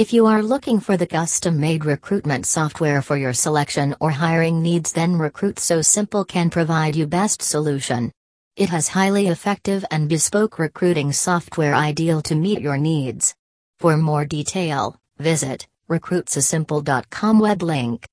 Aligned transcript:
If 0.00 0.14
you 0.14 0.24
are 0.28 0.42
looking 0.42 0.80
for 0.80 0.96
the 0.96 1.06
custom 1.06 1.60
made 1.60 1.84
recruitment 1.84 2.46
software 2.46 3.02
for 3.02 3.18
your 3.18 3.34
selection 3.34 3.94
or 4.00 4.10
hiring 4.10 4.62
needs, 4.62 4.92
then 4.92 5.18
Recruit 5.18 5.58
So 5.58 5.82
Simple 5.82 6.24
can 6.24 6.48
provide 6.48 6.96
you 6.96 7.06
best 7.06 7.42
solution. 7.42 8.10
It 8.56 8.70
has 8.70 8.88
highly 8.88 9.28
effective 9.28 9.84
and 9.90 10.08
bespoke 10.08 10.58
recruiting 10.58 11.12
software 11.12 11.74
ideal 11.74 12.22
to 12.22 12.34
meet 12.34 12.62
your 12.62 12.78
needs. 12.78 13.34
For 13.78 13.98
more 13.98 14.24
detail, 14.24 14.96
visit 15.18 15.66
recruitsosimple.com 15.90 17.38
web 17.38 17.62
link. 17.62 18.08